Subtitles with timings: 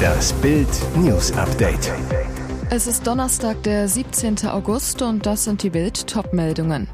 [0.00, 1.92] Das Bild News Update.
[2.70, 4.46] Es ist Donnerstag, der 17.
[4.46, 6.88] August und das sind die Bild Topmeldungen.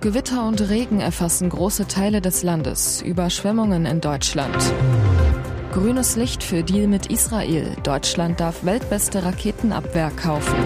[0.00, 4.56] Gewitter und Regen erfassen große Teile des Landes, Überschwemmungen in Deutschland.
[5.72, 7.76] Grünes Licht für Deal mit Israel.
[7.82, 10.56] Deutschland darf weltbeste Raketenabwehr kaufen.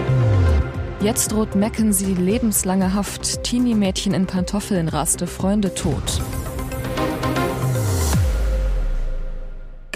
[0.99, 3.43] Jetzt droht Mackenzie lebenslange Haft.
[3.43, 6.21] Teenie-Mädchen in Pantoffeln raste Freunde tot.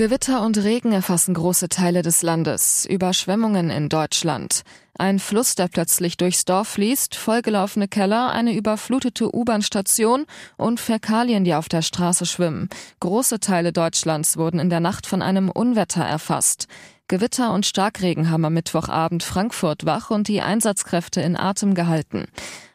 [0.01, 4.63] Gewitter und Regen erfassen große Teile des Landes, Überschwemmungen in Deutschland.
[4.97, 10.25] Ein Fluss, der plötzlich durchs Dorf fließt, vollgelaufene Keller, eine überflutete U-Bahn-Station
[10.57, 12.67] und Fäkalien, die auf der Straße schwimmen.
[12.99, 16.67] Große Teile Deutschlands wurden in der Nacht von einem Unwetter erfasst.
[17.07, 22.25] Gewitter und Starkregen haben am Mittwochabend Frankfurt wach und die Einsatzkräfte in Atem gehalten.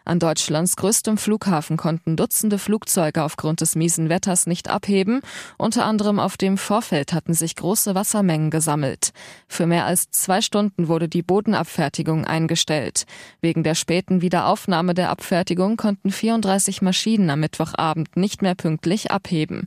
[0.06, 5.20] An Deutschlands größtem Flughafen konnten Dutzende Flugzeuge aufgrund des miesen Wetters nicht abheben.
[5.58, 9.10] Unter anderem auf dem Vorfeld hatten sich große Wassermengen gesammelt.
[9.48, 13.04] Für mehr als zwei Stunden wurde die Bodenabfertigung eingestellt.
[13.40, 19.66] Wegen der späten Wiederaufnahme der Abfertigung konnten 34 Maschinen am Mittwochabend nicht mehr pünktlich abheben.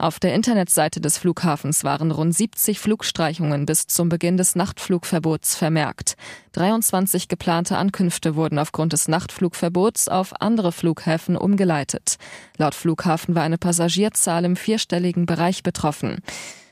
[0.00, 6.14] Auf der Internetseite des Flughafens waren rund 70 Flugstreichungen bis zum Beginn des Nachtflugverbots vermerkt.
[6.52, 12.14] 23 geplante Ankünfte wurden aufgrund des Nachtflugverbots auf andere Flughäfen umgeleitet.
[12.58, 16.18] Laut Flughafen war eine Passagierzahl im vierstelligen Bereich betroffen.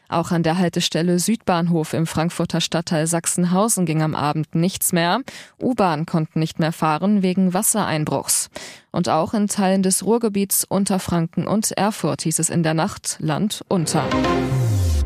[0.08, 5.20] Auch an der Haltestelle Südbahnhof im Frankfurter Stadtteil Sachsenhausen ging am Abend nichts mehr.
[5.60, 8.50] U-Bahn konnten nicht mehr fahren wegen Wassereinbruchs.
[8.92, 13.64] Und auch in Teilen des Ruhrgebiets Unterfranken und Erfurt hieß es in der Nacht Land
[13.68, 14.04] unter.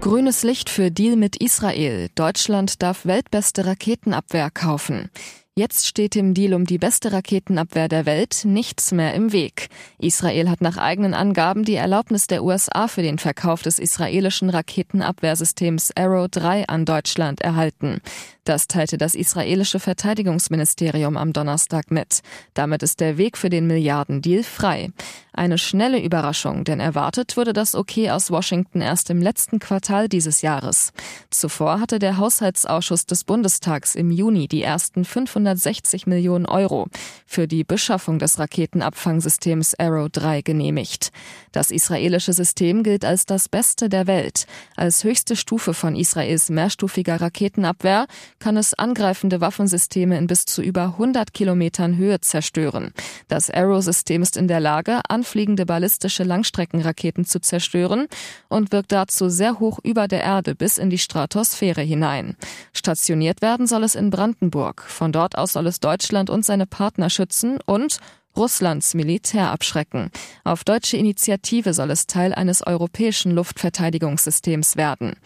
[0.01, 2.09] Grünes Licht für Deal mit Israel.
[2.15, 5.11] Deutschland darf weltbeste Raketenabwehr kaufen.
[5.57, 9.69] Jetzt steht im Deal um die beste Raketenabwehr der Welt nichts mehr im Weg.
[9.99, 15.91] Israel hat nach eigenen Angaben die Erlaubnis der USA für den Verkauf des israelischen Raketenabwehrsystems
[15.97, 18.01] Arrow 3 an Deutschland erhalten.
[18.45, 22.21] Das teilte das israelische Verteidigungsministerium am Donnerstag mit.
[22.55, 24.91] Damit ist der Weg für den Milliardendeal frei.
[25.33, 30.43] Eine schnelle Überraschung, denn erwartet wurde das Okay aus Washington erst im letzten Quartal dieses
[30.43, 30.93] Jahres.
[31.31, 36.89] Zuvor hatte der Haushaltsausschuss des Bundestags im Juni die ersten 560 Millionen Euro
[37.27, 41.11] für die Beschaffung des Raketenabfangsystems Arrow 3 genehmigt.
[41.53, 44.47] Das israelische System gilt als das beste der Welt.
[44.77, 48.07] Als höchste Stufe von Israels mehrstufiger Raketenabwehr
[48.39, 52.93] kann es angreifende Waffensysteme in bis zu über 100 Kilometern Höhe zerstören.
[53.29, 58.07] Das Arrow-System ist in der Lage, anfliegende ballistische Langstreckenraketen zu zerstören
[58.49, 62.37] und wirkt dazu sehr hoch über der Erde bis in die Stratosphäre hinein.
[62.73, 64.83] Stationiert werden soll es in Brandenburg.
[64.83, 67.99] Von dort aus soll es Deutschland und seine Partner schützen und
[68.35, 70.11] Russlands Militär abschrecken.
[70.43, 75.17] Auf deutsche Initiative soll es Teil eines europäischen Luftverteidigungssystems werden.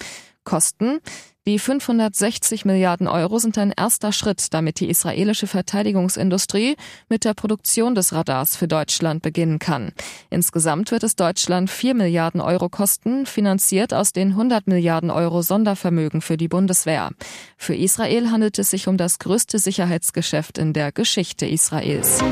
[0.42, 0.98] Kosten
[1.46, 6.76] die 560 Milliarden Euro sind ein erster Schritt, damit die israelische Verteidigungsindustrie
[7.08, 9.92] mit der Produktion des Radars für Deutschland beginnen kann.
[10.30, 16.22] Insgesamt wird es Deutschland 4 Milliarden Euro kosten, finanziert aus den 100 Milliarden Euro Sondervermögen
[16.22, 17.10] für die Bundeswehr.
[17.58, 22.22] Für Israel handelt es sich um das größte Sicherheitsgeschäft in der Geschichte Israels.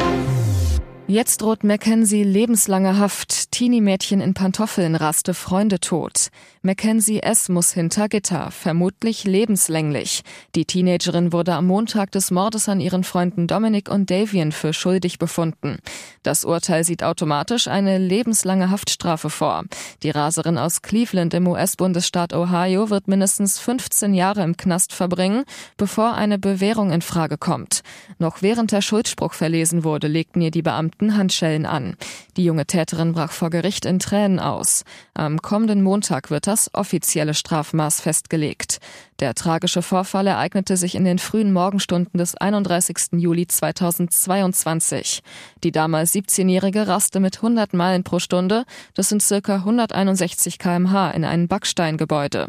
[1.12, 3.52] Jetzt droht Mackenzie lebenslange Haft.
[3.52, 6.28] Teenie-Mädchen in Pantoffeln raste Freunde tot.
[6.62, 7.50] Mackenzie S.
[7.50, 10.22] muss hinter Gitter, vermutlich lebenslänglich.
[10.54, 15.18] Die Teenagerin wurde am Montag des Mordes an ihren Freunden Dominic und Davian für schuldig
[15.18, 15.80] befunden.
[16.22, 19.64] Das Urteil sieht automatisch eine lebenslange Haftstrafe vor.
[20.02, 25.44] Die Raserin aus Cleveland im US-Bundesstaat Ohio wird mindestens 15 Jahre im Knast verbringen,
[25.76, 27.82] bevor eine Bewährung in Frage kommt.
[28.18, 31.96] Noch während der Schuldspruch verlesen wurde, legten ihr die Beamten Beamten Handschellen an.
[32.36, 34.84] Die junge Täterin brach vor Gericht in Tränen aus.
[35.14, 38.78] Am kommenden Montag wird das offizielle Strafmaß festgelegt.
[39.18, 43.20] Der tragische Vorfall ereignete sich in den frühen Morgenstunden des 31.
[43.20, 45.22] Juli 2022.
[45.64, 48.64] Die damals 17-Jährige raste mit 100 Meilen pro Stunde,
[48.94, 52.48] das sind circa 161 kmh, in ein Backsteingebäude.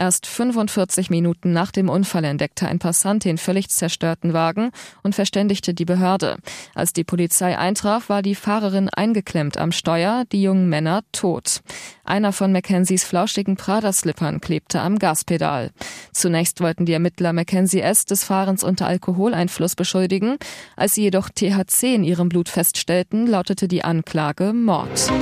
[0.00, 4.70] Erst 45 Minuten nach dem Unfall entdeckte ein Passant den völlig zerstörten Wagen
[5.02, 6.38] und verständigte die Behörde.
[6.74, 11.60] Als die Polizei eintraf, war die Fahrerin eingeklemmt am Steuer, die jungen Männer tot.
[12.02, 15.70] Einer von Mackenzies flauschigen Prada-Slippern klebte am Gaspedal.
[16.12, 18.06] Zunächst wollten die Ermittler Mackenzie S.
[18.06, 20.38] des Fahrens unter Alkoholeinfluss beschuldigen.
[20.76, 25.12] Als sie jedoch THC in ihrem Blut feststellten, lautete die Anklage Mord.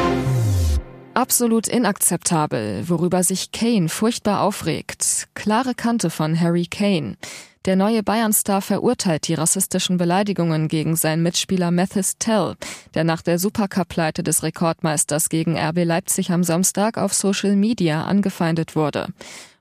[1.19, 5.27] Absolut inakzeptabel, worüber sich Kane furchtbar aufregt.
[5.35, 7.17] Klare Kante von Harry Kane.
[7.65, 12.55] Der neue Bayern-Star verurteilt die rassistischen Beleidigungen gegen seinen Mitspieler Mathis Tell,
[12.95, 18.77] der nach der Supercup-Pleite des Rekordmeisters gegen RB Leipzig am Samstag auf Social Media angefeindet
[18.77, 19.09] wurde.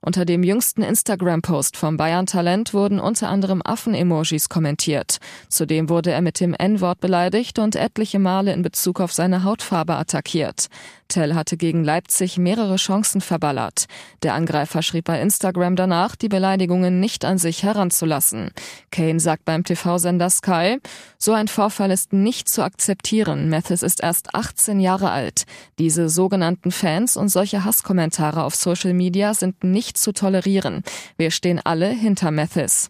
[0.08, 5.18] Unter dem jüngsten Instagram-Post vom Bayern-Talent wurden unter anderem Affen-Emojis kommentiert.
[5.50, 9.98] Zudem wurde er mit dem N-Wort beleidigt und etliche Male in Bezug auf seine Hautfarbe
[9.98, 10.70] attackiert.
[11.10, 13.86] Tell hatte gegen Leipzig mehrere Chancen verballert.
[14.24, 18.52] Der Angreifer schrieb bei Instagram danach, die Beleidigungen nicht an sich heranzulassen.
[18.92, 20.80] Kane sagt beim TV-Sender Sky,
[21.18, 23.50] so ein Vorfall ist nicht zu akzeptieren.
[23.50, 25.46] Mathis ist erst 18 Jahre alt.
[25.80, 30.84] Diese sogenannten Fans und solche Hasskommentare auf Social Media sind nicht zu tolerieren.
[31.18, 32.90] Wir stehen alle hinter Mathis.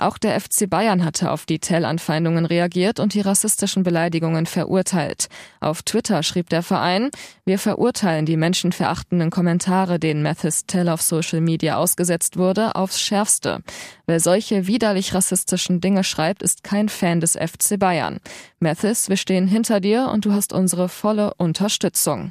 [0.00, 5.26] Auch der FC Bayern hatte auf die Tell-Anfeindungen reagiert und die rassistischen Beleidigungen verurteilt.
[5.58, 7.10] Auf Twitter schrieb der Verein,
[7.44, 13.60] wir verurteilen die menschenverachtenden Kommentare, denen Mathis Tell auf Social Media ausgesetzt wurde, aufs Schärfste.
[14.06, 18.20] Wer solche widerlich rassistischen Dinge schreibt, ist kein Fan des FC Bayern.
[18.60, 22.30] Mathis, wir stehen hinter dir und du hast unsere volle Unterstützung.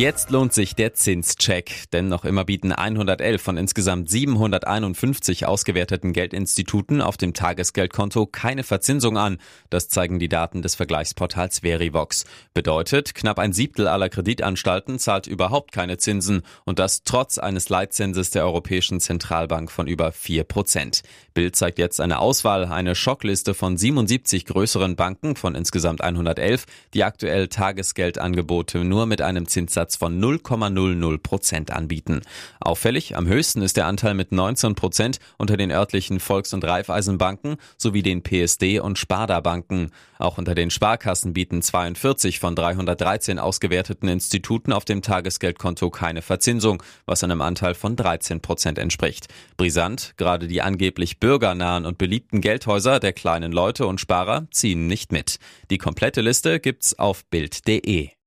[0.00, 7.02] Jetzt lohnt sich der Zinscheck, denn noch immer bieten 111 von insgesamt 751 ausgewerteten Geldinstituten
[7.02, 9.36] auf dem Tagesgeldkonto keine Verzinsung an.
[9.68, 12.24] Das zeigen die Daten des Vergleichsportals Verivox.
[12.54, 18.30] Bedeutet, knapp ein Siebtel aller Kreditanstalten zahlt überhaupt keine Zinsen und das trotz eines Leitzinses
[18.30, 21.02] der Europäischen Zentralbank von über 4 Prozent.
[21.34, 26.64] Bild zeigt jetzt eine Auswahl, eine Schockliste von 77 größeren Banken von insgesamt 111,
[26.94, 32.22] die aktuell Tagesgeldangebote nur mit einem Zinssatz Zinssatz von 0,00 Prozent anbieten.
[32.60, 37.56] Auffällig, am höchsten ist der Anteil mit 19 Prozent unter den örtlichen Volks- und Raiffeisenbanken
[37.76, 39.90] sowie den PSD- und Sparda-Banken.
[40.18, 46.82] Auch unter den Sparkassen bieten 42 von 313 ausgewerteten Instituten auf dem Tagesgeldkonto keine Verzinsung,
[47.06, 49.28] was einem Anteil von 13 Prozent entspricht.
[49.56, 55.12] Brisant, gerade die angeblich bürgernahen und beliebten Geldhäuser der kleinen Leute und Sparer ziehen nicht
[55.12, 55.38] mit.
[55.70, 58.19] Die komplette Liste gibt's auf Bild.de.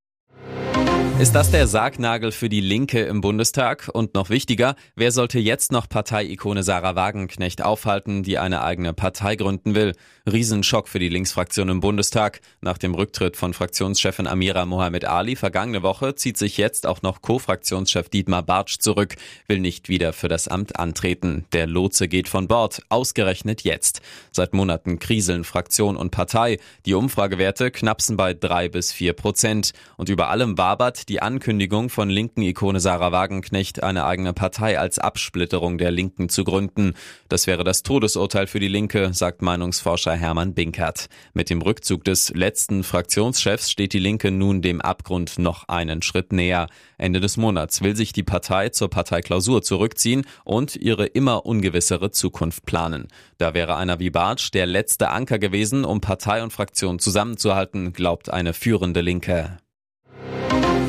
[1.20, 3.88] Ist das der Sargnagel für die Linke im Bundestag?
[3.92, 9.36] Und noch wichtiger, wer sollte jetzt noch Parteiikone Sarah Wagenknecht aufhalten, die eine eigene Partei
[9.36, 9.92] gründen will?
[10.30, 12.40] Riesenschock für die Linksfraktion im Bundestag.
[12.62, 17.22] Nach dem Rücktritt von Fraktionschefin Amira Mohamed Ali vergangene Woche zieht sich jetzt auch noch
[17.22, 19.14] Co-Fraktionschef Dietmar Bartsch zurück,
[19.46, 21.44] will nicht wieder für das Amt antreten.
[21.52, 24.00] Der Lotse geht von Bord, ausgerechnet jetzt.
[24.32, 26.58] Seit Monaten kriseln Fraktion und Partei.
[26.86, 29.72] Die Umfragewerte knapsen bei drei bis vier Prozent.
[29.96, 34.98] Und über allem wabert die Ankündigung von linken Ikone Sarah Wagenknecht, eine eigene Partei als
[34.98, 36.94] Absplitterung der Linken zu gründen.
[37.28, 41.06] Das wäre das Todesurteil für die Linke, sagt Meinungsforscher Hermann Binkert.
[41.32, 46.32] Mit dem Rückzug des letzten Fraktionschefs steht die Linke nun dem Abgrund noch einen Schritt
[46.32, 46.68] näher.
[46.98, 52.66] Ende des Monats will sich die Partei zur Parteiklausur zurückziehen und ihre immer ungewissere Zukunft
[52.66, 53.08] planen.
[53.38, 58.30] Da wäre einer wie Bartsch der letzte Anker gewesen, um Partei und Fraktion zusammenzuhalten, glaubt
[58.30, 59.58] eine führende Linke.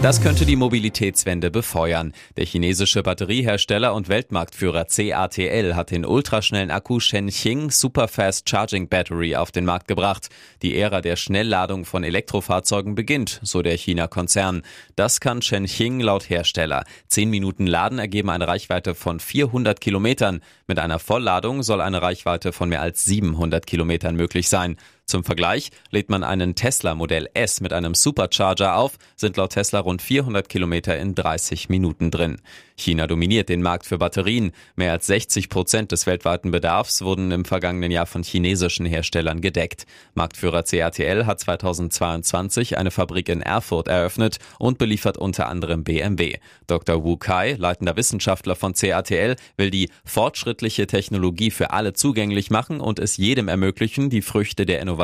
[0.06, 2.14] Das könnte die Mobilitätswende befeuern.
[2.38, 9.52] Der chinesische Batteriehersteller und Weltmarktführer CATL hat den ultraschnellen Akku Shenxing Superfast Charging Battery auf
[9.52, 10.30] den Markt gebracht.
[10.62, 14.62] Die Ära der Schnellladung von Elektrofahrzeugen beginnt, so der China-Konzern.
[14.96, 16.84] Das kann Shenxing laut Hersteller.
[17.08, 20.42] Zehn Minuten Laden ergeben eine Reichweite von 400 Kilometern.
[20.68, 24.78] Mit einer Vollladung soll eine Reichweite von mehr als 700 Kilometern möglich sein.
[25.06, 29.80] Zum Vergleich lädt man einen Tesla Modell S mit einem Supercharger auf, sind laut Tesla
[29.80, 32.42] rund 400 Kilometer in 30 Minuten drin.
[32.76, 34.52] China dominiert den Markt für Batterien.
[34.76, 39.86] Mehr als 60 Prozent des weltweiten Bedarfs wurden im vergangenen Jahr von chinesischen Herstellern gedeckt.
[40.16, 46.38] Marktführer CATL hat 2022 eine Fabrik in Erfurt eröffnet und beliefert unter anderem BMW.
[46.68, 47.04] Dr.
[47.04, 53.00] Wu Kai, leitender Wissenschaftler von CATL, will die fortschrittliche Technologie für alle zugänglich machen und
[53.00, 54.95] es jedem ermöglichen, die Früchte der Innovation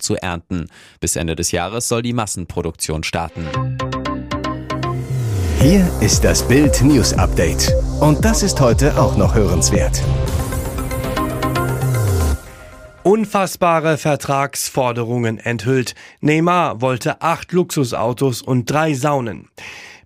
[0.00, 0.66] zu ernten.
[1.00, 3.46] Bis Ende des Jahres soll die Massenproduktion starten.
[5.60, 7.74] Hier ist das Bild News Update.
[8.00, 10.02] Und das ist heute auch noch hörenswert.
[13.02, 15.94] Unfassbare Vertragsforderungen enthüllt.
[16.20, 19.48] Neymar wollte acht Luxusautos und drei Saunen.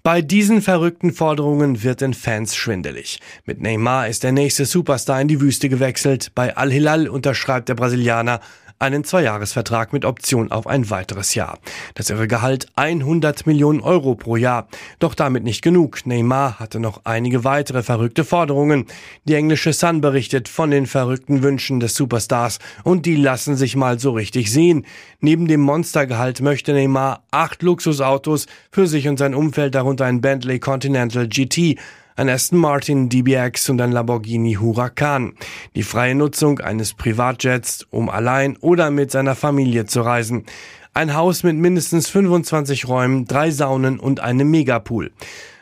[0.03, 3.21] Bei diesen verrückten Forderungen wird den Fans schwindelig.
[3.47, 6.33] Mit Neymar ist der nächste Superstar in die Wüste gewechselt.
[6.35, 8.41] Bei Al-Hilal unterschreibt der Brasilianer
[8.79, 11.59] einen Zweijahresvertrag mit Option auf ein weiteres Jahr.
[11.95, 14.69] Das irre Gehalt 100 Millionen Euro pro Jahr.
[14.99, 16.07] Doch damit nicht genug.
[16.07, 18.87] Neymar hatte noch einige weitere verrückte Forderungen.
[19.25, 23.99] Die englische Sun berichtet von den verrückten Wünschen des Superstars und die lassen sich mal
[23.99, 24.87] so richtig sehen.
[25.21, 30.59] Neben dem Monstergehalt möchte Neymar acht Luxusautos für sich und sein Umfeld, darunter ein Bentley
[30.59, 31.79] Continental GT,
[32.17, 35.35] ein Aston Martin DBX und ein Lamborghini Huracan.
[35.75, 40.45] Die freie Nutzung eines Privatjets, um allein oder mit seiner Familie zu reisen.
[40.93, 45.11] Ein Haus mit mindestens 25 Räumen, drei Saunen und einem Megapool.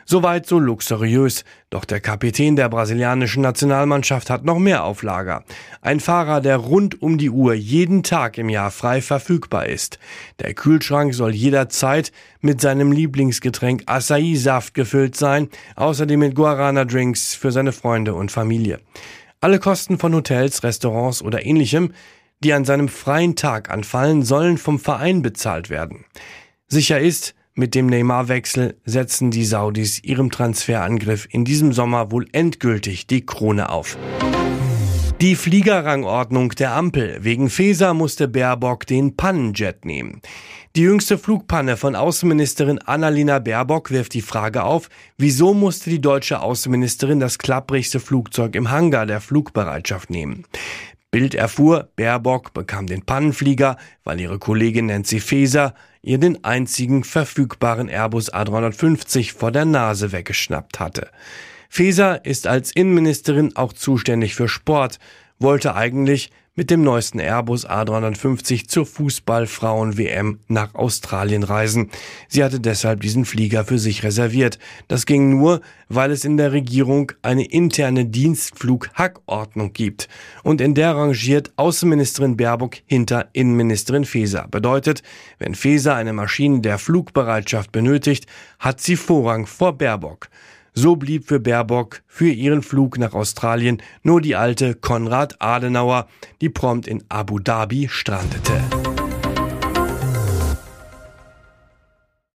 [0.05, 1.43] Soweit so luxuriös.
[1.69, 5.43] Doch der Kapitän der brasilianischen Nationalmannschaft hat noch mehr auf Lager.
[5.81, 9.99] Ein Fahrer, der rund um die Uhr jeden Tag im Jahr frei verfügbar ist.
[10.39, 17.71] Der Kühlschrank soll jederzeit mit seinem Lieblingsgetränk Acai-Saft gefüllt sein, außerdem mit Guarana-Drinks für seine
[17.71, 18.79] Freunde und Familie.
[19.41, 21.93] Alle Kosten von Hotels, Restaurants oder ähnlichem,
[22.43, 26.05] die an seinem freien Tag anfallen, sollen vom Verein bezahlt werden.
[26.67, 33.07] Sicher ist, mit dem Neymar-Wechsel setzen die Saudis ihrem Transferangriff in diesem Sommer wohl endgültig
[33.07, 33.97] die Krone auf.
[35.21, 37.19] Die Fliegerrangordnung der Ampel.
[37.21, 40.21] Wegen Feser musste Baerbock den Pannenjet nehmen.
[40.75, 46.41] Die jüngste Flugpanne von Außenministerin Annalena Baerbock wirft die Frage auf, wieso musste die deutsche
[46.41, 50.45] Außenministerin das klapprigste Flugzeug im Hangar der Flugbereitschaft nehmen.
[51.13, 57.87] Bild erfuhr, Baerbock bekam den Pannenflieger, weil ihre Kollegin Nancy Faeser ihr den einzigen verfügbaren
[57.87, 61.11] Airbus A350 vor der Nase weggeschnappt hatte.
[61.69, 64.97] Faeser ist als Innenministerin auch zuständig für Sport,
[65.37, 71.89] wollte eigentlich mit dem neuesten Airbus A350 zur Fußballfrauen-WM nach Australien reisen.
[72.27, 74.59] Sie hatte deshalb diesen Flieger für sich reserviert.
[74.87, 80.07] Das ging nur, weil es in der Regierung eine interne Dienstflug-Hackordnung gibt.
[80.43, 84.47] Und in der rangiert Außenministerin Baerbock hinter Innenministerin Faeser.
[84.51, 85.01] Bedeutet,
[85.39, 88.27] wenn Faeser eine Maschine der Flugbereitschaft benötigt,
[88.59, 90.29] hat sie Vorrang vor Baerbock.
[90.73, 96.07] So blieb für Baerbock für ihren Flug nach Australien nur die alte Konrad Adenauer,
[96.41, 98.61] die prompt in Abu Dhabi strandete.